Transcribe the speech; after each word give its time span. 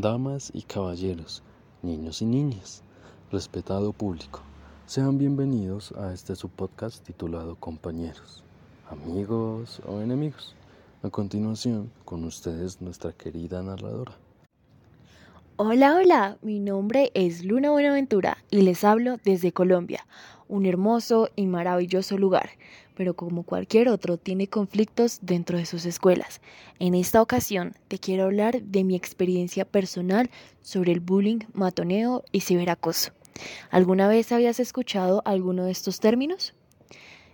damas 0.00 0.50
y 0.52 0.60
caballeros, 0.60 1.42
niños 1.82 2.20
y 2.20 2.26
niñas, 2.26 2.82
respetado 3.32 3.94
público. 3.94 4.40
Sean 4.84 5.16
bienvenidos 5.16 5.92
a 5.92 6.12
este 6.12 6.36
subpodcast 6.36 7.02
titulado 7.02 7.56
Compañeros, 7.56 8.44
amigos 8.90 9.80
o 9.86 10.02
enemigos. 10.02 10.54
A 11.02 11.08
continuación, 11.08 11.90
con 12.04 12.24
ustedes 12.24 12.82
nuestra 12.82 13.12
querida 13.12 13.62
narradora. 13.62 14.12
Hola, 15.56 15.96
hola, 15.96 16.36
mi 16.42 16.60
nombre 16.60 17.10
es 17.14 17.42
Luna 17.42 17.70
Buenaventura 17.70 18.36
y 18.50 18.60
les 18.60 18.84
hablo 18.84 19.16
desde 19.24 19.52
Colombia, 19.52 20.06
un 20.48 20.66
hermoso 20.66 21.30
y 21.36 21.46
maravilloso 21.46 22.18
lugar, 22.18 22.50
pero 22.94 23.14
como 23.14 23.42
cualquier 23.42 23.88
otro 23.88 24.16
tiene 24.16 24.48
conflictos 24.48 25.18
dentro 25.22 25.58
de 25.58 25.66
sus 25.66 25.84
escuelas. 25.84 26.40
En 26.78 26.94
esta 26.94 27.20
ocasión 27.22 27.74
te 27.88 27.98
quiero 27.98 28.24
hablar 28.24 28.62
de 28.62 28.84
mi 28.84 28.96
experiencia 28.96 29.64
personal 29.64 30.30
sobre 30.62 30.92
el 30.92 31.00
bullying, 31.00 31.40
matoneo 31.52 32.24
y 32.32 32.40
ciberacoso. 32.40 33.12
¿Alguna 33.70 34.08
vez 34.08 34.32
habías 34.32 34.60
escuchado 34.60 35.22
alguno 35.24 35.64
de 35.64 35.72
estos 35.72 36.00
términos? 36.00 36.54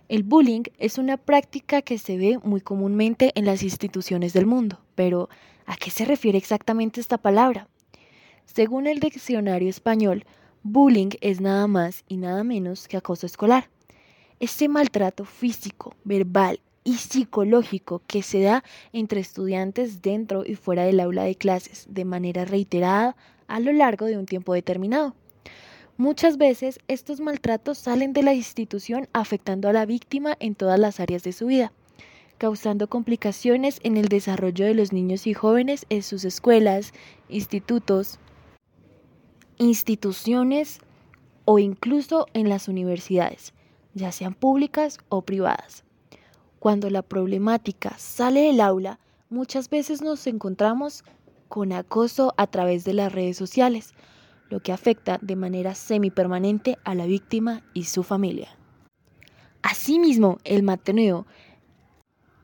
El 0.09 0.23
bullying 0.23 0.63
es 0.77 0.97
una 0.97 1.17
práctica 1.17 1.81
que 1.81 1.97
se 1.97 2.17
ve 2.17 2.37
muy 2.43 2.61
comúnmente 2.61 3.31
en 3.35 3.45
las 3.45 3.63
instituciones 3.63 4.33
del 4.33 4.45
mundo, 4.45 4.79
pero 4.95 5.29
¿a 5.65 5.77
qué 5.77 5.89
se 5.91 6.05
refiere 6.05 6.37
exactamente 6.37 6.99
esta 6.99 7.17
palabra? 7.17 7.69
Según 8.45 8.85
el 8.85 8.99
diccionario 8.99 9.69
español, 9.69 10.25
bullying 10.63 11.09
es 11.19 11.41
nada 11.41 11.67
más 11.67 12.03
y 12.07 12.17
nada 12.17 12.43
menos 12.43 12.87
que 12.87 12.97
acoso 12.97 13.25
escolar. 13.25 13.69
Este 14.39 14.67
maltrato 14.69 15.25
físico, 15.25 15.93
verbal 16.03 16.59
y 16.83 16.95
psicológico 16.95 18.01
que 18.07 18.23
se 18.23 18.41
da 18.41 18.63
entre 18.91 19.19
estudiantes 19.19 20.01
dentro 20.01 20.43
y 20.45 20.55
fuera 20.55 20.83
del 20.83 20.99
aula 20.99 21.23
de 21.23 21.35
clases 21.35 21.85
de 21.89 22.05
manera 22.05 22.45
reiterada 22.45 23.15
a 23.47 23.59
lo 23.59 23.71
largo 23.71 24.05
de 24.05 24.17
un 24.17 24.25
tiempo 24.25 24.53
determinado. 24.53 25.15
Muchas 25.97 26.37
veces 26.37 26.79
estos 26.87 27.19
maltratos 27.19 27.77
salen 27.77 28.13
de 28.13 28.23
la 28.23 28.33
institución 28.33 29.07
afectando 29.13 29.69
a 29.69 29.73
la 29.73 29.85
víctima 29.85 30.35
en 30.39 30.55
todas 30.55 30.79
las 30.79 30.99
áreas 30.99 31.23
de 31.23 31.33
su 31.33 31.45
vida, 31.45 31.71
causando 32.37 32.87
complicaciones 32.87 33.79
en 33.83 33.97
el 33.97 34.07
desarrollo 34.07 34.65
de 34.65 34.73
los 34.73 34.91
niños 34.91 35.27
y 35.27 35.33
jóvenes 35.33 35.85
en 35.89 36.01
sus 36.01 36.25
escuelas, 36.25 36.93
institutos, 37.29 38.19
instituciones 39.57 40.79
o 41.45 41.59
incluso 41.59 42.27
en 42.33 42.49
las 42.49 42.67
universidades, 42.67 43.53
ya 43.93 44.11
sean 44.11 44.33
públicas 44.33 44.97
o 45.09 45.21
privadas. 45.21 45.83
Cuando 46.59 46.89
la 46.89 47.01
problemática 47.01 47.97
sale 47.97 48.41
del 48.41 48.61
aula, 48.61 48.99
muchas 49.29 49.69
veces 49.69 50.01
nos 50.01 50.25
encontramos 50.27 51.03
con 51.49 51.73
acoso 51.73 52.33
a 52.37 52.47
través 52.47 52.83
de 52.85 52.93
las 52.93 53.11
redes 53.11 53.37
sociales, 53.37 53.93
lo 54.49 54.61
que 54.61 54.71
afecta 54.71 55.19
de 55.21 55.35
manera 55.35 55.75
semipermanente 55.75 56.77
a 56.83 56.95
la 56.95 57.05
víctima 57.05 57.63
y 57.73 57.85
su 57.85 58.03
familia. 58.03 58.49
Asimismo, 59.61 60.37
el 60.43 60.63
matoneo 60.63 61.25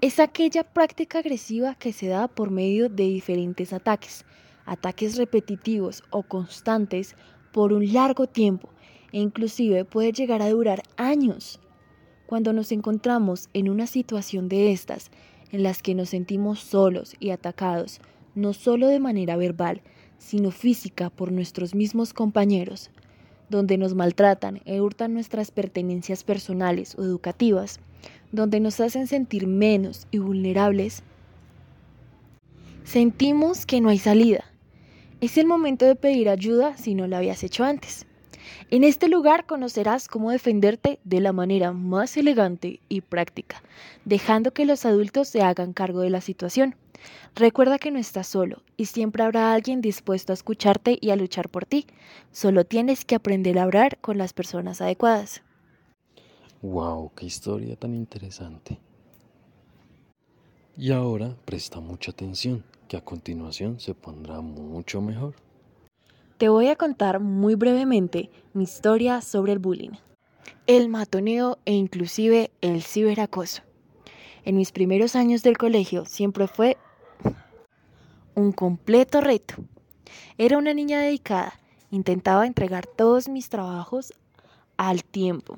es 0.01 0.19
aquella 0.19 0.63
práctica 0.63 1.19
agresiva 1.19 1.75
que 1.75 1.91
se 1.91 2.07
da 2.07 2.27
por 2.27 2.51
medio 2.51 2.89
de 2.89 3.03
diferentes 3.03 3.73
ataques, 3.73 4.25
ataques 4.69 5.17
repetitivos 5.17 6.03
o 6.11 6.21
constantes 6.21 7.15
por 7.51 7.73
un 7.73 7.91
largo 7.91 8.27
tiempo 8.27 8.69
e 9.11 9.19
inclusive 9.19 9.83
puede 9.83 10.11
llegar 10.11 10.41
a 10.43 10.49
durar 10.49 10.83
años. 10.95 11.59
Cuando 12.27 12.53
nos 12.53 12.71
encontramos 12.71 13.49
en 13.53 13.69
una 13.69 13.87
situación 13.87 14.47
de 14.47 14.71
estas, 14.71 15.09
en 15.51 15.63
las 15.63 15.81
que 15.81 15.95
nos 15.95 16.09
sentimos 16.09 16.59
solos 16.59 17.15
y 17.19 17.31
atacados, 17.31 17.99
no 18.35 18.53
solo 18.53 18.87
de 18.87 18.99
manera 18.99 19.35
verbal, 19.35 19.81
sino 20.19 20.51
física 20.51 21.09
por 21.09 21.31
nuestros 21.31 21.73
mismos 21.73 22.13
compañeros, 22.13 22.91
donde 23.49 23.79
nos 23.79 23.95
maltratan 23.95 24.61
e 24.65 24.79
hurtan 24.79 25.15
nuestras 25.15 25.49
pertenencias 25.49 26.23
personales 26.23 26.93
o 26.99 27.01
educativas, 27.01 27.79
donde 28.31 28.59
nos 28.59 28.79
hacen 28.79 29.07
sentir 29.07 29.47
menos 29.47 30.05
y 30.11 30.19
vulnerables, 30.19 31.01
sentimos 32.83 33.65
que 33.65 33.81
no 33.81 33.89
hay 33.89 33.97
salida 33.97 34.45
es 35.21 35.37
el 35.37 35.45
momento 35.45 35.85
de 35.85 35.95
pedir 35.95 36.29
ayuda 36.29 36.77
si 36.77 36.95
no 36.95 37.07
lo 37.07 37.17
habías 37.17 37.43
hecho 37.43 37.63
antes. 37.63 38.05
En 38.71 38.83
este 38.83 39.07
lugar 39.07 39.45
conocerás 39.45 40.07
cómo 40.07 40.31
defenderte 40.31 40.99
de 41.03 41.19
la 41.19 41.33
manera 41.33 41.71
más 41.71 42.15
elegante 42.17 42.79
y 42.87 43.01
práctica, 43.01 43.61
dejando 44.05 44.51
que 44.51 44.65
los 44.65 44.85
adultos 44.85 45.27
se 45.27 45.41
hagan 45.41 45.73
cargo 45.73 46.01
de 46.01 46.09
la 46.09 46.21
situación. 46.21 46.75
Recuerda 47.35 47.79
que 47.79 47.91
no 47.91 47.99
estás 47.99 48.27
solo 48.27 48.61
y 48.77 48.85
siempre 48.85 49.23
habrá 49.23 49.53
alguien 49.53 49.81
dispuesto 49.81 50.33
a 50.33 50.35
escucharte 50.35 50.97
y 50.99 51.09
a 51.11 51.15
luchar 51.15 51.49
por 51.49 51.65
ti. 51.65 51.87
Solo 52.31 52.65
tienes 52.65 53.05
que 53.05 53.15
aprender 53.15 53.59
a 53.59 53.63
hablar 53.63 53.97
con 53.99 54.17
las 54.17 54.33
personas 54.33 54.81
adecuadas. 54.81 55.41
¡Wow! 56.61 57.11
¡Qué 57.15 57.25
historia 57.25 57.75
tan 57.75 57.95
interesante! 57.95 58.79
Y 60.81 60.93
ahora 60.93 61.35
presta 61.43 61.81
mucha 61.81 62.11
atención 62.11 62.63
que 62.87 62.95
a 62.95 63.03
continuación 63.03 63.81
se 63.81 63.93
pondrá 63.93 64.39
mucho 64.39 65.01
mejor. 65.01 65.35
Te 66.37 66.47
voy 66.47 66.67
a 66.67 66.77
contar 66.77 67.19
muy 67.19 67.55
brevemente 67.55 68.29
mi 68.53 68.63
historia 68.63 69.19
sobre 69.19 69.51
el 69.51 69.59
bullying, 69.59 69.97
el 70.67 70.87
matoneo 70.87 71.57
e 71.65 71.73
inclusive 71.73 72.51
el 72.61 72.81
ciberacoso. 72.81 73.61
En 74.45 74.55
mis 74.55 74.71
primeros 74.71 75.17
años 75.17 75.43
del 75.43 75.57
colegio 75.57 76.05
siempre 76.05 76.47
fue 76.47 76.77
un 78.33 78.53
completo 78.53 79.19
reto. 79.19 79.55
Era 80.37 80.57
una 80.57 80.73
niña 80.73 81.01
dedicada, 81.01 81.59
intentaba 81.91 82.47
entregar 82.47 82.87
todos 82.87 83.27
mis 83.27 83.49
trabajos 83.49 84.13
al 84.77 85.03
tiempo 85.03 85.57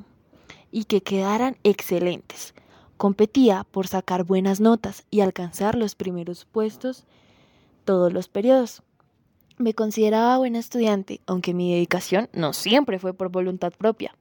y 0.72 0.86
que 0.86 1.04
quedaran 1.04 1.58
excelentes. 1.64 2.56
Competía 3.02 3.66
por 3.72 3.88
sacar 3.88 4.26
buenas 4.26 4.60
notas 4.60 5.08
y 5.10 5.22
alcanzar 5.22 5.74
los 5.74 5.96
primeros 5.96 6.46
puestos 6.46 7.06
todos 7.84 8.14
los 8.14 8.28
periodos. 8.28 8.84
Me 9.58 9.74
consideraba 9.74 10.38
buena 10.38 10.60
estudiante, 10.60 11.20
aunque 11.26 11.56
mi 11.56 11.74
dedicación 11.74 12.30
no 12.32 12.54
siempre 12.54 13.00
fue 13.00 13.16
por 13.16 13.30
voluntad 13.30 13.74
propia. 13.76 14.16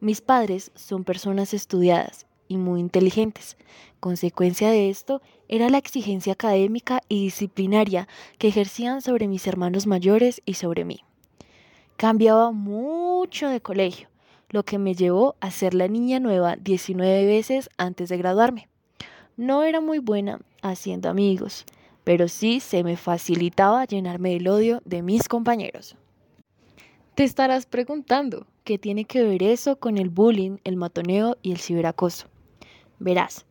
Mis 0.00 0.20
padres 0.20 0.72
son 0.74 1.04
personas 1.04 1.54
estudiadas 1.54 2.26
y 2.48 2.58
muy 2.58 2.80
inteligentes. 2.80 3.56
Consecuencia 3.98 4.70
de 4.70 4.90
esto 4.90 5.22
era 5.48 5.70
la 5.70 5.78
exigencia 5.78 6.34
académica 6.34 7.00
y 7.08 7.22
disciplinaria 7.22 8.08
que 8.36 8.48
ejercían 8.48 9.00
sobre 9.00 9.26
mis 9.26 9.46
hermanos 9.46 9.86
mayores 9.86 10.42
y 10.44 10.52
sobre 10.52 10.84
mí. 10.84 11.00
Cambiaba 11.96 12.52
mucho 12.52 13.48
de 13.48 13.62
colegio 13.62 14.10
lo 14.50 14.64
que 14.64 14.78
me 14.78 14.94
llevó 14.94 15.36
a 15.40 15.50
ser 15.50 15.74
la 15.74 15.88
niña 15.88 16.20
nueva 16.20 16.56
19 16.56 17.26
veces 17.26 17.68
antes 17.76 18.08
de 18.08 18.16
graduarme. 18.16 18.68
No 19.36 19.62
era 19.62 19.80
muy 19.80 19.98
buena 19.98 20.40
haciendo 20.62 21.08
amigos, 21.08 21.64
pero 22.04 22.28
sí 22.28 22.60
se 22.60 22.82
me 22.82 22.96
facilitaba 22.96 23.84
llenarme 23.84 24.30
del 24.30 24.48
odio 24.48 24.80
de 24.84 25.02
mis 25.02 25.28
compañeros. 25.28 25.96
Te 27.14 27.24
estarás 27.24 27.66
preguntando, 27.66 28.46
¿qué 28.64 28.78
tiene 28.78 29.04
que 29.04 29.22
ver 29.22 29.42
eso 29.42 29.76
con 29.76 29.98
el 29.98 30.08
bullying, 30.08 30.58
el 30.64 30.76
matoneo 30.76 31.36
y 31.42 31.52
el 31.52 31.58
ciberacoso? 31.58 32.28
Verás, 32.98 33.44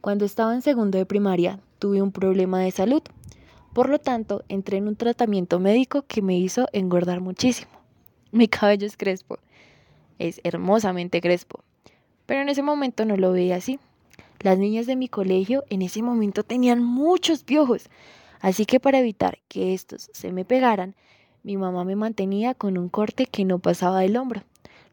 cuando 0.00 0.24
estaba 0.24 0.54
en 0.54 0.62
segundo 0.62 0.98
de 0.98 1.06
primaria 1.06 1.60
tuve 1.78 2.00
un 2.00 2.12
problema 2.12 2.60
de 2.60 2.70
salud, 2.70 3.02
por 3.74 3.88
lo 3.88 3.98
tanto 3.98 4.42
entré 4.48 4.78
en 4.78 4.88
un 4.88 4.96
tratamiento 4.96 5.60
médico 5.60 6.04
que 6.08 6.22
me 6.22 6.38
hizo 6.38 6.68
engordar 6.72 7.20
muchísimo. 7.20 7.70
Mi 8.32 8.48
cabello 8.48 8.86
es 8.86 8.96
crespo 8.96 9.38
es 10.18 10.40
hermosamente 10.44 11.20
crespo. 11.20 11.62
Pero 12.26 12.42
en 12.42 12.48
ese 12.48 12.62
momento 12.62 13.04
no 13.04 13.16
lo 13.16 13.32
veía 13.32 13.56
así. 13.56 13.78
Las 14.40 14.58
niñas 14.58 14.86
de 14.86 14.96
mi 14.96 15.08
colegio 15.08 15.64
en 15.70 15.82
ese 15.82 16.02
momento 16.02 16.44
tenían 16.44 16.82
muchos 16.82 17.42
piojos, 17.42 17.88
así 18.40 18.66
que 18.66 18.78
para 18.78 19.00
evitar 19.00 19.38
que 19.48 19.74
estos 19.74 20.10
se 20.12 20.30
me 20.30 20.44
pegaran, 20.44 20.94
mi 21.42 21.56
mamá 21.56 21.84
me 21.84 21.96
mantenía 21.96 22.54
con 22.54 22.78
un 22.78 22.88
corte 22.88 23.26
que 23.26 23.44
no 23.44 23.58
pasaba 23.58 24.00
del 24.00 24.16
hombro, 24.16 24.42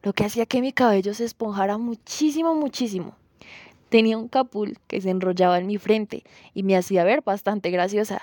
lo 0.01 0.13
que 0.13 0.25
hacía 0.25 0.45
que 0.45 0.61
mi 0.61 0.71
cabello 0.71 1.13
se 1.13 1.25
esponjara 1.25 1.77
muchísimo, 1.77 2.55
muchísimo. 2.55 3.15
Tenía 3.89 4.17
un 4.17 4.29
capul 4.29 4.79
que 4.87 4.99
se 4.99 5.11
enrollaba 5.11 5.59
en 5.59 5.67
mi 5.67 5.77
frente 5.77 6.23
y 6.53 6.63
me 6.63 6.75
hacía 6.75 7.03
ver 7.03 7.21
bastante 7.21 7.69
graciosa, 7.69 8.21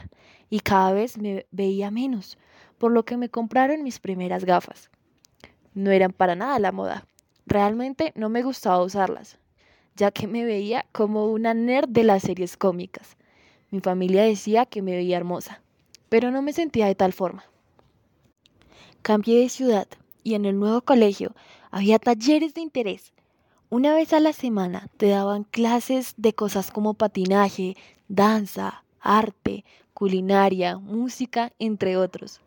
y 0.50 0.61
cada 0.61 0.93
vez 0.93 1.19
me 1.19 1.47
veía 1.53 1.91
menos, 1.91 2.37
por 2.79 2.91
lo 2.91 3.05
que 3.05 3.17
me 3.17 3.29
compraron 3.29 3.85
mis 3.85 4.00
primeras 4.00 4.44
gafas 4.44 4.92
no 5.75 5.91
eran 5.91 6.13
para 6.13 6.35
nada 6.35 6.59
la 6.59 6.73
moda. 6.73 7.07
Realmente 7.47 8.13
no 8.15 8.29
me 8.29 8.43
gustaba 8.43 8.83
usarlas, 8.83 9.39
ya 9.97 10.11
que 10.11 10.27
me 10.27 10.45
veía 10.45 10.87
como 10.93 11.27
una 11.27 11.55
nerd 11.55 11.89
de 11.89 12.05
las 12.05 12.23
series 12.23 12.57
cómicas. 12.57 13.17
Mi 13.71 13.81
familia 13.81 14.23
decía 14.23 14.67
que 14.67 14.83
me 14.83 14.93
veía 14.95 15.17
hermosa, 15.17 15.61
pero 16.09 16.31
no 16.31 16.43
me 16.43 16.53
sentía 16.53 16.87
de 16.87 16.95
tal 16.95 17.13
forma. 17.13 17.45
Cambié 19.03 19.41
de 19.41 19.49
ciudad 19.49 19.89
y 20.23 20.35
en 20.35 20.45
el 20.45 20.59
nuevo 20.59 20.83
colegio 20.83 21.35
había 21.71 21.99
talleres 21.99 22.55
de 22.55 22.61
interés. 22.61 23.13
Una 23.71 23.95
vez 23.95 24.13
a 24.13 24.21
la 24.21 24.33
semana 24.33 24.89
te 24.99 25.09
daban 25.09 25.45
clases 25.45 26.15
de 26.19 26.35
cosas 26.35 26.71
como 26.71 26.95
patinaje, 26.95 27.77
danza, 28.09 28.85
arte, 29.01 29.65
culinaria, 29.95 30.77
música, 30.77 31.53
entre 31.59 31.97
otros. 31.97 32.41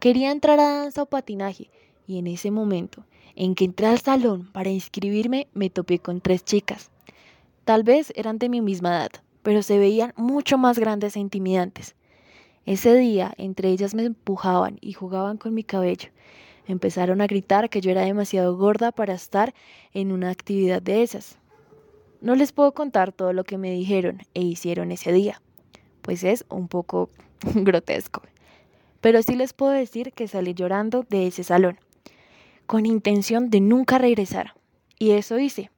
Quería 0.00 0.30
entrar 0.30 0.58
a 0.58 0.78
danza 0.80 1.02
o 1.02 1.06
patinaje 1.06 1.70
y 2.08 2.18
en 2.18 2.26
ese 2.26 2.50
momento 2.50 3.04
en 3.36 3.54
que 3.54 3.66
entré 3.66 3.86
al 3.86 4.00
salón 4.00 4.48
para 4.50 4.70
inscribirme 4.70 5.46
me 5.54 5.70
topé 5.70 6.00
con 6.00 6.20
tres 6.20 6.44
chicas. 6.44 6.90
Tal 7.64 7.84
vez 7.84 8.12
eran 8.16 8.38
de 8.38 8.48
mi 8.48 8.60
misma 8.60 8.96
edad, 8.96 9.10
pero 9.42 9.62
se 9.62 9.78
veían 9.78 10.12
mucho 10.16 10.58
más 10.58 10.78
grandes 10.78 11.14
e 11.14 11.20
intimidantes. 11.20 11.94
Ese 12.66 12.96
día, 12.96 13.32
entre 13.36 13.68
ellas 13.68 13.94
me 13.94 14.04
empujaban 14.04 14.78
y 14.80 14.94
jugaban 14.94 15.36
con 15.36 15.54
mi 15.54 15.62
cabello. 15.62 16.08
Empezaron 16.66 17.20
a 17.20 17.26
gritar 17.26 17.70
que 17.70 17.80
yo 17.80 17.90
era 17.90 18.02
demasiado 18.02 18.56
gorda 18.56 18.90
para 18.90 19.14
estar 19.14 19.54
en 19.94 20.10
una 20.10 20.30
actividad 20.30 20.82
de 20.82 21.02
esas. 21.02 21.38
No 22.20 22.34
les 22.34 22.52
puedo 22.52 22.72
contar 22.72 23.12
todo 23.12 23.32
lo 23.32 23.44
que 23.44 23.58
me 23.58 23.70
dijeron 23.70 24.22
e 24.34 24.42
hicieron 24.42 24.90
ese 24.90 25.12
día, 25.12 25.40
pues 26.02 26.24
es 26.24 26.44
un 26.48 26.68
poco 26.68 27.10
grotesco. 27.54 28.22
Pero 29.00 29.22
sí 29.22 29.36
les 29.36 29.52
puedo 29.52 29.72
decir 29.72 30.12
que 30.12 30.26
salí 30.26 30.54
llorando 30.54 31.06
de 31.08 31.28
ese 31.28 31.44
salón 31.44 31.78
con 32.68 32.84
intención 32.84 33.48
de 33.48 33.62
nunca 33.62 33.96
regresar. 33.96 34.52
Y 34.98 35.12
eso 35.12 35.38
hice. 35.38 35.70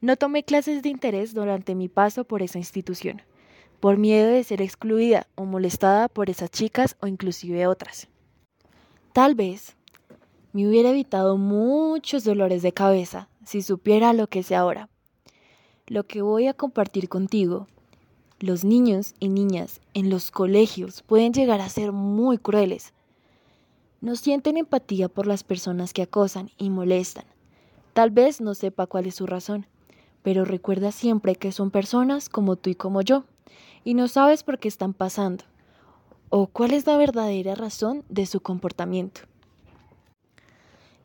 No 0.00 0.16
tomé 0.16 0.42
clases 0.42 0.82
de 0.82 0.88
interés 0.88 1.34
durante 1.34 1.74
mi 1.74 1.88
paso 1.88 2.24
por 2.24 2.40
esa 2.40 2.56
institución, 2.56 3.20
por 3.78 3.98
miedo 3.98 4.30
de 4.30 4.42
ser 4.42 4.62
excluida 4.62 5.26
o 5.34 5.44
molestada 5.44 6.08
por 6.08 6.30
esas 6.30 6.50
chicas 6.50 6.96
o 7.02 7.06
inclusive 7.06 7.66
otras. 7.66 8.08
Tal 9.12 9.34
vez 9.34 9.76
me 10.54 10.66
hubiera 10.66 10.88
evitado 10.88 11.36
muchos 11.36 12.24
dolores 12.24 12.62
de 12.62 12.72
cabeza 12.72 13.28
si 13.44 13.60
supiera 13.60 14.14
lo 14.14 14.26
que 14.26 14.42
sé 14.42 14.56
ahora. 14.56 14.88
Lo 15.88 16.06
que 16.06 16.22
voy 16.22 16.46
a 16.46 16.54
compartir 16.54 17.10
contigo, 17.10 17.68
los 18.38 18.64
niños 18.64 19.12
y 19.20 19.28
niñas 19.28 19.82
en 19.92 20.08
los 20.08 20.30
colegios 20.30 21.02
pueden 21.02 21.34
llegar 21.34 21.60
a 21.60 21.68
ser 21.68 21.92
muy 21.92 22.38
crueles, 22.38 22.94
no 24.00 24.16
sienten 24.16 24.56
empatía 24.56 25.08
por 25.08 25.26
las 25.26 25.44
personas 25.44 25.92
que 25.92 26.02
acosan 26.02 26.50
y 26.58 26.70
molestan. 26.70 27.24
Tal 27.92 28.10
vez 28.10 28.40
no 28.40 28.54
sepa 28.54 28.86
cuál 28.86 29.06
es 29.06 29.16
su 29.16 29.26
razón, 29.26 29.66
pero 30.22 30.44
recuerda 30.44 30.92
siempre 30.92 31.34
que 31.34 31.52
son 31.52 31.70
personas 31.70 32.28
como 32.28 32.56
tú 32.56 32.70
y 32.70 32.74
como 32.74 33.02
yo, 33.02 33.24
y 33.84 33.94
no 33.94 34.08
sabes 34.08 34.42
por 34.42 34.58
qué 34.58 34.68
están 34.68 34.94
pasando, 34.94 35.44
o 36.28 36.46
cuál 36.46 36.72
es 36.72 36.86
la 36.86 36.96
verdadera 36.96 37.54
razón 37.54 38.04
de 38.08 38.26
su 38.26 38.40
comportamiento. 38.40 39.22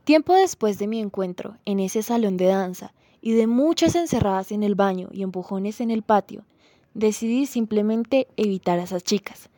Tiempo 0.03 0.33
después 0.33 0.77
de 0.77 0.87
mi 0.87 0.99
encuentro 0.99 1.57
en 1.65 1.79
ese 1.79 2.03
salón 2.03 2.37
de 2.37 2.45
danza 2.45 2.93
y 3.21 3.31
de 3.31 3.47
muchas 3.47 3.95
encerradas 3.95 4.51
en 4.51 4.61
el 4.61 4.75
baño 4.75 5.09
y 5.11 5.23
empujones 5.23 5.81
en 5.81 5.89
el 5.89 6.03
patio, 6.03 6.45
decidí 6.93 7.47
simplemente 7.47 8.27
evitar 8.37 8.77
a 8.77 8.83
esas 8.83 9.03
chicas, 9.03 9.49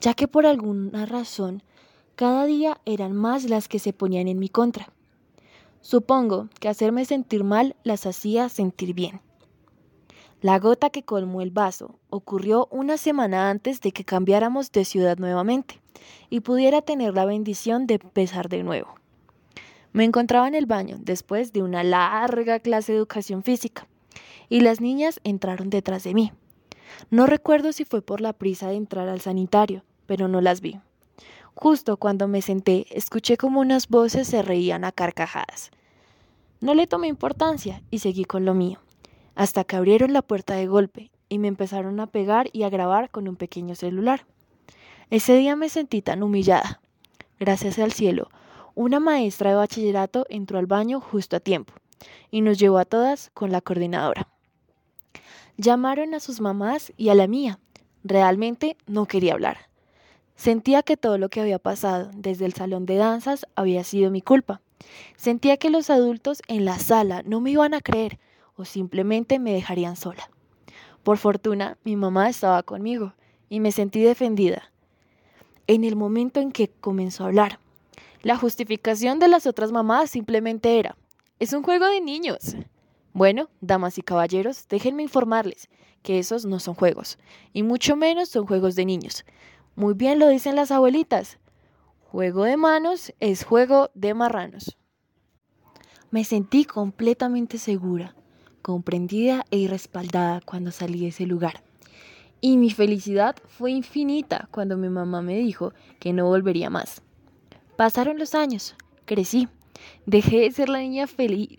ya 0.00 0.14
que 0.14 0.26
por 0.26 0.44
alguna 0.44 1.06
razón 1.06 1.62
cada 2.14 2.44
día 2.44 2.80
eran 2.84 3.12
más 3.14 3.44
las 3.44 3.68
que 3.68 3.78
se 3.78 3.92
ponían 3.92 4.28
en 4.28 4.38
mi 4.38 4.48
contra. 4.48 4.92
Supongo 5.80 6.48
que 6.60 6.68
hacerme 6.68 7.04
sentir 7.04 7.42
mal 7.42 7.74
las 7.82 8.06
hacía 8.06 8.48
sentir 8.48 8.94
bien. 8.94 9.20
La 10.40 10.58
gota 10.58 10.90
que 10.90 11.04
colmó 11.04 11.40
el 11.40 11.50
vaso 11.50 11.98
ocurrió 12.10 12.68
una 12.70 12.96
semana 12.96 13.48
antes 13.48 13.80
de 13.80 13.92
que 13.92 14.04
cambiáramos 14.04 14.72
de 14.72 14.84
ciudad 14.84 15.18
nuevamente 15.18 15.80
y 16.30 16.40
pudiera 16.40 16.82
tener 16.82 17.14
la 17.14 17.24
bendición 17.24 17.86
de 17.86 17.94
empezar 17.94 18.48
de 18.48 18.62
nuevo. 18.62 18.94
Me 19.92 20.04
encontraba 20.04 20.48
en 20.48 20.54
el 20.54 20.66
baño 20.66 20.96
después 21.00 21.52
de 21.52 21.62
una 21.62 21.84
larga 21.84 22.60
clase 22.60 22.92
de 22.92 22.98
educación 22.98 23.42
física 23.42 23.86
y 24.48 24.60
las 24.60 24.80
niñas 24.80 25.20
entraron 25.24 25.70
detrás 25.70 26.04
de 26.04 26.14
mí. 26.14 26.32
No 27.10 27.26
recuerdo 27.26 27.72
si 27.72 27.84
fue 27.84 28.02
por 28.02 28.20
la 28.20 28.32
prisa 28.32 28.68
de 28.68 28.76
entrar 28.76 29.08
al 29.08 29.20
sanitario, 29.20 29.84
pero 30.06 30.28
no 30.28 30.40
las 30.40 30.60
vi. 30.60 30.80
Justo 31.54 31.96
cuando 31.96 32.28
me 32.28 32.42
senté, 32.42 32.86
escuché 32.90 33.36
como 33.36 33.60
unas 33.60 33.88
voces 33.88 34.26
se 34.26 34.42
reían 34.42 34.84
a 34.84 34.92
carcajadas. 34.92 35.70
No 36.60 36.74
le 36.74 36.86
tomé 36.86 37.08
importancia 37.08 37.82
y 37.90 37.98
seguí 37.98 38.24
con 38.24 38.44
lo 38.44 38.54
mío, 38.54 38.78
hasta 39.34 39.64
que 39.64 39.76
abrieron 39.76 40.12
la 40.12 40.22
puerta 40.22 40.54
de 40.54 40.66
golpe 40.66 41.10
y 41.28 41.38
me 41.38 41.48
empezaron 41.48 41.98
a 42.00 42.06
pegar 42.06 42.48
y 42.52 42.62
a 42.62 42.70
grabar 42.70 43.10
con 43.10 43.28
un 43.28 43.36
pequeño 43.36 43.74
celular. 43.74 44.26
Ese 45.10 45.36
día 45.36 45.56
me 45.56 45.68
sentí 45.68 46.02
tan 46.02 46.22
humillada. 46.22 46.80
Gracias 47.38 47.78
al 47.78 47.92
cielo, 47.92 48.28
una 48.74 49.00
maestra 49.00 49.50
de 49.50 49.56
bachillerato 49.56 50.26
entró 50.30 50.58
al 50.58 50.66
baño 50.66 51.00
justo 51.00 51.36
a 51.36 51.40
tiempo 51.40 51.74
y 52.30 52.40
nos 52.40 52.58
llevó 52.58 52.78
a 52.78 52.84
todas 52.84 53.30
con 53.34 53.52
la 53.52 53.60
coordinadora. 53.60 54.28
Llamaron 55.56 56.14
a 56.14 56.20
sus 56.20 56.40
mamás 56.40 56.92
y 56.96 57.10
a 57.10 57.14
la 57.14 57.26
mía. 57.26 57.58
Realmente 58.04 58.76
no 58.86 59.06
quería 59.06 59.34
hablar. 59.34 59.71
Sentía 60.36 60.82
que 60.82 60.96
todo 60.96 61.18
lo 61.18 61.28
que 61.28 61.40
había 61.40 61.58
pasado 61.58 62.10
desde 62.14 62.46
el 62.46 62.54
salón 62.54 62.86
de 62.86 62.96
danzas 62.96 63.46
había 63.54 63.84
sido 63.84 64.10
mi 64.10 64.22
culpa. 64.22 64.60
Sentía 65.16 65.56
que 65.56 65.70
los 65.70 65.90
adultos 65.90 66.42
en 66.48 66.64
la 66.64 66.78
sala 66.78 67.22
no 67.24 67.40
me 67.40 67.50
iban 67.50 67.74
a 67.74 67.80
creer 67.80 68.18
o 68.56 68.64
simplemente 68.64 69.38
me 69.38 69.52
dejarían 69.52 69.96
sola. 69.96 70.30
Por 71.02 71.18
fortuna, 71.18 71.78
mi 71.84 71.96
mamá 71.96 72.28
estaba 72.28 72.62
conmigo 72.62 73.14
y 73.48 73.60
me 73.60 73.72
sentí 73.72 74.02
defendida. 74.02 74.70
En 75.66 75.84
el 75.84 75.96
momento 75.96 76.40
en 76.40 76.52
que 76.52 76.68
comenzó 76.68 77.24
a 77.24 77.26
hablar, 77.28 77.58
la 78.22 78.36
justificación 78.36 79.18
de 79.18 79.28
las 79.28 79.46
otras 79.46 79.72
mamás 79.72 80.10
simplemente 80.10 80.78
era, 80.78 80.96
es 81.38 81.52
un 81.52 81.62
juego 81.62 81.86
de 81.86 82.00
niños. 82.00 82.56
Bueno, 83.12 83.48
damas 83.60 83.98
y 83.98 84.02
caballeros, 84.02 84.66
déjenme 84.68 85.02
informarles 85.02 85.68
que 86.02 86.18
esos 86.18 86.44
no 86.44 86.60
son 86.60 86.74
juegos, 86.74 87.18
y 87.52 87.62
mucho 87.62 87.96
menos 87.96 88.28
son 88.28 88.46
juegos 88.46 88.74
de 88.74 88.84
niños. 88.84 89.24
Muy 89.74 89.94
bien 89.94 90.18
lo 90.18 90.28
dicen 90.28 90.54
las 90.54 90.70
abuelitas. 90.70 91.38
Juego 92.02 92.44
de 92.44 92.58
manos 92.58 93.14
es 93.20 93.42
juego 93.42 93.90
de 93.94 94.12
marranos. 94.12 94.76
Me 96.10 96.24
sentí 96.24 96.66
completamente 96.66 97.56
segura, 97.56 98.14
comprendida 98.60 99.46
e 99.50 99.66
respaldada 99.66 100.42
cuando 100.44 100.72
salí 100.72 101.00
de 101.00 101.08
ese 101.08 101.24
lugar. 101.24 101.64
Y 102.42 102.58
mi 102.58 102.68
felicidad 102.68 103.36
fue 103.46 103.70
infinita 103.70 104.46
cuando 104.50 104.76
mi 104.76 104.90
mamá 104.90 105.22
me 105.22 105.38
dijo 105.38 105.72
que 106.00 106.12
no 106.12 106.26
volvería 106.26 106.68
más. 106.68 107.00
Pasaron 107.78 108.18
los 108.18 108.34
años, 108.34 108.76
crecí, 109.06 109.48
dejé 110.04 110.40
de 110.40 110.50
ser 110.50 110.68
la 110.68 110.80
niña 110.80 111.06
feliz 111.06 111.56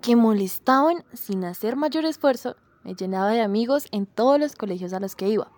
que 0.00 0.14
molestaban 0.14 1.02
sin 1.12 1.44
hacer 1.44 1.74
mayor 1.74 2.04
esfuerzo, 2.04 2.54
me 2.84 2.94
llenaba 2.94 3.30
de 3.30 3.40
amigos 3.40 3.88
en 3.90 4.06
todos 4.06 4.38
los 4.38 4.54
colegios 4.54 4.92
a 4.92 5.00
los 5.00 5.16
que 5.16 5.28
iba 5.28 5.50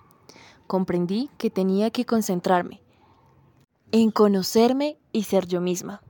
comprendí 0.68 1.30
que 1.36 1.50
tenía 1.50 1.90
que 1.90 2.06
concentrarme 2.06 2.80
en 3.92 4.10
conocerme 4.10 4.98
y 5.12 5.22
ser 5.24 5.46
yo 5.46 5.60
misma. 5.60 6.02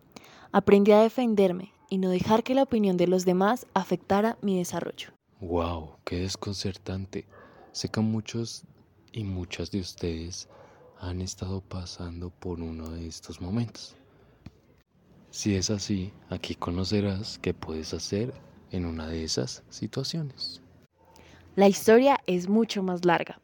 Aprendí 0.53 0.93
a 0.93 1.01
defenderme 1.01 1.73
y 1.89 1.99
no 1.99 2.11
dejar 2.11 2.43
que 2.43 2.55
la 2.55 2.65
opinión 2.65 2.97
de 2.97 3.07
los 3.07 3.25
demás 3.25 3.67
afectara 3.75 4.37
mi 4.43 4.59
desarrollo. 4.59 5.11
¡Wow! 5.41 5.97
¡Qué 6.05 6.21
desconcertante! 6.21 7.27
Sé 7.73 7.89
que 7.89 8.01
muchos 8.01 8.65
y 9.13 9.23
muchas 9.23 9.71
de 9.71 9.81
ustedes 9.81 10.49
han 10.99 11.21
estado 11.21 11.61
pasando 11.61 12.31
por 12.31 12.61
uno 12.61 12.91
de 12.91 13.07
estos 13.07 13.41
momentos. 13.41 13.95
Si 15.31 15.55
es 15.55 15.71
así, 15.71 16.13
aquí 16.31 16.55
conocerás 16.57 17.39
qué 17.39 17.55
puedes 17.55 17.95
hacer 17.95 18.35
en 18.73 18.87
una 18.87 19.07
de 19.07 19.23
esas 19.23 19.63
situaciones. 19.69 20.61
La 21.55 21.69
historia 21.69 22.21
es 22.27 22.49
mucho 22.49 22.83
más 22.83 23.05
larga, 23.05 23.41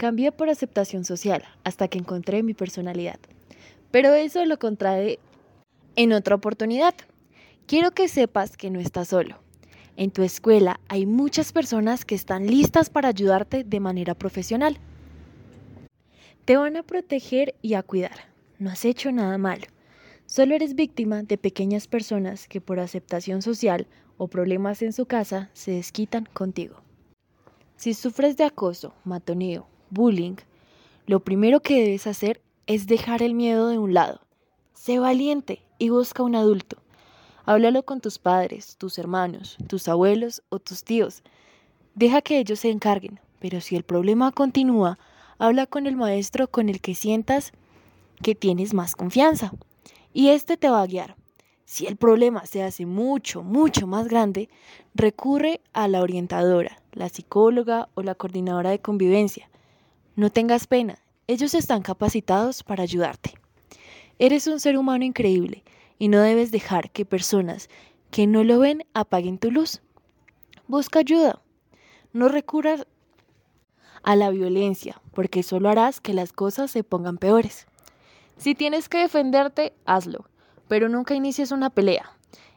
Cambié 0.00 0.32
por 0.32 0.48
aceptación 0.48 1.04
social 1.04 1.44
hasta 1.62 1.86
que 1.86 1.98
encontré 1.98 2.42
mi 2.42 2.54
personalidad. 2.54 3.20
Pero 3.90 4.14
eso 4.14 4.42
lo 4.46 4.58
contrae 4.58 5.18
en 5.94 6.14
otra 6.14 6.36
oportunidad. 6.36 6.94
Quiero 7.66 7.90
que 7.90 8.08
sepas 8.08 8.56
que 8.56 8.70
no 8.70 8.80
estás 8.80 9.08
solo. 9.08 9.36
En 9.98 10.10
tu 10.10 10.22
escuela 10.22 10.80
hay 10.88 11.04
muchas 11.04 11.52
personas 11.52 12.06
que 12.06 12.14
están 12.14 12.46
listas 12.46 12.88
para 12.88 13.08
ayudarte 13.08 13.62
de 13.62 13.78
manera 13.78 14.14
profesional. 14.14 14.78
Te 16.46 16.56
van 16.56 16.78
a 16.78 16.82
proteger 16.82 17.54
y 17.60 17.74
a 17.74 17.82
cuidar. 17.82 18.30
No 18.58 18.70
has 18.70 18.86
hecho 18.86 19.12
nada 19.12 19.36
malo. 19.36 19.66
Solo 20.24 20.54
eres 20.54 20.74
víctima 20.74 21.24
de 21.24 21.36
pequeñas 21.36 21.88
personas 21.88 22.48
que 22.48 22.62
por 22.62 22.80
aceptación 22.80 23.42
social 23.42 23.86
o 24.16 24.28
problemas 24.28 24.80
en 24.80 24.94
su 24.94 25.04
casa 25.04 25.50
se 25.52 25.72
desquitan 25.72 26.24
contigo. 26.32 26.80
Si 27.76 27.92
sufres 27.92 28.38
de 28.38 28.44
acoso, 28.44 28.94
matoneo 29.04 29.66
bullying, 29.90 30.36
lo 31.06 31.20
primero 31.20 31.60
que 31.60 31.82
debes 31.82 32.06
hacer 32.06 32.40
es 32.66 32.86
dejar 32.86 33.22
el 33.22 33.34
miedo 33.34 33.68
de 33.68 33.78
un 33.78 33.94
lado. 33.94 34.20
Sé 34.74 34.98
valiente 34.98 35.62
y 35.78 35.88
busca 35.88 36.22
un 36.22 36.36
adulto. 36.36 36.76
Háblalo 37.44 37.82
con 37.82 38.00
tus 38.00 38.18
padres, 38.18 38.76
tus 38.76 38.98
hermanos, 38.98 39.56
tus 39.66 39.88
abuelos 39.88 40.42
o 40.50 40.58
tus 40.58 40.84
tíos. 40.84 41.22
Deja 41.94 42.22
que 42.22 42.38
ellos 42.38 42.60
se 42.60 42.70
encarguen, 42.70 43.18
pero 43.40 43.60
si 43.60 43.76
el 43.76 43.82
problema 43.82 44.30
continúa, 44.30 44.98
habla 45.38 45.66
con 45.66 45.86
el 45.86 45.96
maestro 45.96 46.48
con 46.48 46.68
el 46.68 46.80
que 46.80 46.94
sientas 46.94 47.52
que 48.22 48.34
tienes 48.34 48.74
más 48.74 48.94
confianza. 48.94 49.52
Y 50.12 50.28
este 50.28 50.56
te 50.56 50.70
va 50.70 50.82
a 50.82 50.86
guiar. 50.86 51.16
Si 51.64 51.86
el 51.86 51.96
problema 51.96 52.46
se 52.46 52.62
hace 52.62 52.84
mucho, 52.84 53.42
mucho 53.42 53.86
más 53.86 54.08
grande, 54.08 54.48
recurre 54.94 55.60
a 55.72 55.88
la 55.88 56.02
orientadora, 56.02 56.82
la 56.92 57.08
psicóloga 57.08 57.88
o 57.94 58.02
la 58.02 58.14
coordinadora 58.14 58.70
de 58.70 58.80
convivencia. 58.80 59.48
No 60.16 60.30
tengas 60.30 60.66
pena, 60.66 60.98
ellos 61.26 61.54
están 61.54 61.82
capacitados 61.82 62.62
para 62.62 62.82
ayudarte. 62.82 63.34
Eres 64.18 64.46
un 64.46 64.60
ser 64.60 64.76
humano 64.76 65.04
increíble 65.04 65.64
y 65.98 66.08
no 66.08 66.20
debes 66.20 66.50
dejar 66.50 66.90
que 66.90 67.04
personas 67.04 67.68
que 68.10 68.26
no 68.26 68.44
lo 68.44 68.58
ven 68.58 68.84
apaguen 68.94 69.38
tu 69.38 69.50
luz. 69.50 69.80
Busca 70.66 70.98
ayuda. 70.98 71.40
No 72.12 72.28
recurras 72.28 72.86
a 74.02 74.16
la 74.16 74.30
violencia, 74.30 75.00
porque 75.12 75.42
solo 75.42 75.68
harás 75.68 76.00
que 76.00 76.14
las 76.14 76.32
cosas 76.32 76.70
se 76.70 76.82
pongan 76.82 77.18
peores. 77.18 77.66
Si 78.36 78.54
tienes 78.54 78.88
que 78.88 78.98
defenderte, 78.98 79.74
hazlo, 79.84 80.26
pero 80.68 80.88
nunca 80.88 81.14
inicies 81.14 81.52
una 81.52 81.70
pelea. 81.70 82.10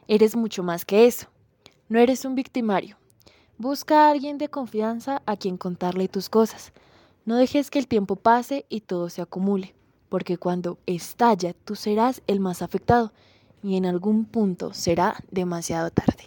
Eres 0.08 0.36
mucho 0.36 0.62
más 0.62 0.84
que 0.84 1.06
eso. 1.06 1.28
No 1.88 1.98
eres 1.98 2.24
un 2.24 2.34
victimario. 2.34 2.96
Busca 3.58 4.06
a 4.06 4.10
alguien 4.10 4.38
de 4.38 4.48
confianza 4.48 5.22
a 5.26 5.36
quien 5.36 5.56
contarle 5.56 6.08
tus 6.08 6.28
cosas. 6.28 6.72
No 7.26 7.36
dejes 7.36 7.70
que 7.70 7.78
el 7.78 7.88
tiempo 7.88 8.16
pase 8.16 8.66
y 8.68 8.82
todo 8.82 9.08
se 9.08 9.22
acumule, 9.22 9.74
porque 10.10 10.36
cuando 10.36 10.78
estalla 10.84 11.54
tú 11.64 11.74
serás 11.74 12.22
el 12.26 12.38
más 12.38 12.60
afectado 12.60 13.12
y 13.62 13.76
en 13.76 13.86
algún 13.86 14.26
punto 14.26 14.74
será 14.74 15.16
demasiado 15.30 15.90
tarde. 15.90 16.24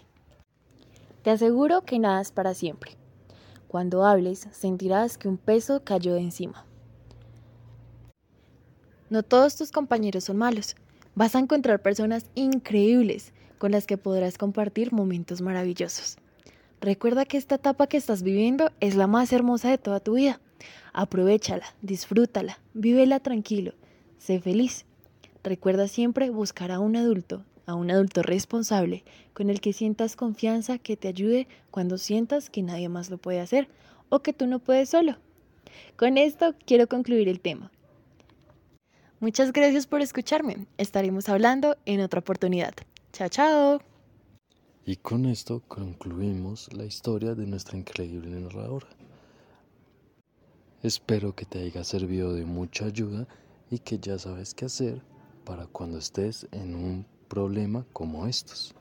Te 1.22 1.30
aseguro 1.30 1.82
que 1.82 2.00
nada 2.00 2.20
es 2.20 2.32
para 2.32 2.56
siempre. 2.56 2.98
Cuando 3.68 4.06
hables 4.06 4.48
sentirás 4.52 5.20
que 5.20 5.28
un 5.28 5.38
peso 5.38 5.84
cayó 5.84 6.16
de 6.16 6.22
encima. 6.22 6.66
No 9.12 9.22
todos 9.22 9.56
tus 9.56 9.72
compañeros 9.72 10.24
son 10.24 10.38
malos. 10.38 10.76
Vas 11.14 11.36
a 11.36 11.40
encontrar 11.40 11.82
personas 11.82 12.26
increíbles 12.34 13.34
con 13.60 13.72
las 13.72 13.86
que 13.86 13.98
podrás 13.98 14.38
compartir 14.38 14.94
momentos 14.94 15.42
maravillosos. 15.42 16.18
Recuerda 16.82 17.26
que 17.26 17.38
esta 17.38 17.56
etapa 17.56 17.88
que 17.88 17.98
estás 17.98 18.24
viviendo 18.24 18.72
es 18.80 18.96
la 18.96 19.08
más 19.08 19.32
hermosa 19.32 19.70
de 19.70 19.78
toda 19.78 20.00
tu 20.00 20.16
vida. 20.16 20.40
Aprovechala, 20.94 21.66
disfrútala, 21.82 22.60
vívela 22.74 23.20
tranquilo, 23.20 23.74
sé 24.18 24.40
feliz. 24.40 24.86
Recuerda 25.44 25.88
siempre 25.88 26.30
buscar 26.30 26.72
a 26.72 26.80
un 26.80 26.96
adulto, 26.96 27.44
a 27.66 27.76
un 27.76 27.92
adulto 27.92 28.24
responsable, 28.24 29.04
con 29.34 29.50
el 29.50 29.62
que 29.62 29.74
sientas 29.74 30.16
confianza 30.16 30.78
que 30.78 30.98
te 30.98 31.08
ayude 31.08 31.48
cuando 31.72 31.98
sientas 31.98 32.50
que 32.50 32.64
nadie 32.64 32.90
más 32.90 33.10
lo 33.10 33.18
puede 33.18 33.40
hacer 33.40 33.68
o 34.10 34.20
que 34.20 34.34
tú 34.34 34.48
no 34.48 34.60
puedes 34.60 34.90
solo. 34.90 35.18
Con 35.96 36.18
esto 36.18 36.56
quiero 36.66 36.88
concluir 36.88 37.28
el 37.28 37.40
tema. 37.40 37.72
Muchas 39.20 39.52
gracias 39.52 39.88
por 39.88 40.02
escucharme. 40.02 40.68
Estaremos 40.78 41.28
hablando 41.28 41.76
en 41.86 42.02
otra 42.02 42.20
oportunidad. 42.20 42.74
Chao, 43.14 43.30
chao. 43.30 43.82
Y 44.86 44.96
con 44.98 45.26
esto 45.26 45.62
concluimos 45.68 46.72
la 46.72 46.86
historia 46.86 47.34
de 47.34 47.48
nuestra 47.48 47.78
increíble 47.78 48.40
narradora. 48.40 48.88
Espero 50.88 51.36
que 51.36 51.44
te 51.44 51.60
haya 51.60 51.84
servido 51.84 52.34
de 52.34 52.46
mucha 52.46 52.86
ayuda 52.86 53.28
y 53.70 53.80
que 53.80 54.00
ya 54.00 54.18
sabes 54.18 54.54
qué 54.54 54.68
hacer 54.68 55.02
para 55.44 55.68
cuando 55.68 55.98
estés 55.98 56.48
en 56.54 56.76
un 56.76 57.06
problema 57.28 57.86
como 57.92 58.26
estos. 58.26 58.74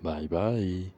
Bye 0.00 0.28
bye. 0.28 0.92